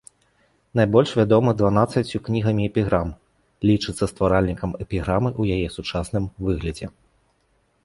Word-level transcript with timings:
Найбольш 0.77 1.11
вядомы 1.19 1.51
дванаццаццю 1.59 2.21
кнігамі 2.29 2.63
эпіграм, 2.69 3.13
лічыцца 3.71 4.03
стваральнікам 4.15 4.69
эпіграмы 4.89 5.29
ў 5.35 5.61
яе 5.61 5.67
сучасным 5.77 6.23
выглядзе. 6.49 6.93